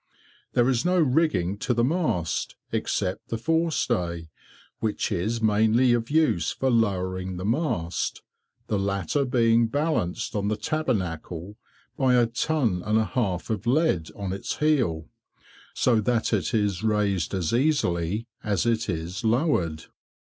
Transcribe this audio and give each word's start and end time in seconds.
There 0.53 0.67
is 0.67 0.83
no 0.83 0.99
rigging 0.99 1.59
to 1.59 1.75
the 1.75 1.83
mast 1.83 2.55
except 2.71 3.27
the 3.27 3.37
forestay, 3.37 4.29
which 4.79 5.11
is 5.11 5.43
mainly 5.43 5.93
of 5.93 6.09
use 6.09 6.49
for 6.51 6.71
lowering 6.71 7.37
the 7.37 7.45
mast, 7.45 8.23
the 8.65 8.79
latter 8.79 9.25
being 9.25 9.67
balanced 9.67 10.35
on 10.35 10.47
the 10.47 10.57
tabernacle 10.57 11.55
by 11.97 12.15
a 12.15 12.25
ton 12.25 12.81
and 12.83 12.97
a 12.97 13.05
half 13.05 13.51
of 13.51 13.67
lead 13.67 14.09
on 14.15 14.33
its 14.33 14.57
heel, 14.57 15.07
so 15.75 16.01
that 16.01 16.33
it 16.33 16.51
is 16.55 16.81
raised 16.83 17.35
as 17.35 17.53
easily 17.53 18.25
as 18.43 18.65
it 18.65 18.89
is 18.89 19.23
lowered. 19.23 19.83